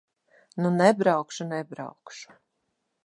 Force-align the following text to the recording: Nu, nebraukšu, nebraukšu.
Nu, 0.61 0.71
nebraukšu, 0.77 1.47
nebraukšu. 1.51 2.31